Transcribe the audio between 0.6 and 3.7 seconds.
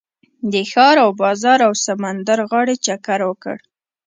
ښار و بازار او سمندر غاړې چکر وکړ.